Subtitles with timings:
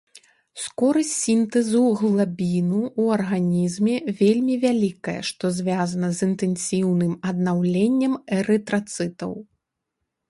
[0.61, 9.31] Скорасць сінтэзу глабіну ў арганізме вельмі вялікая, што звязана з інтэнсіўным аднаўленнем эрытрацытаў.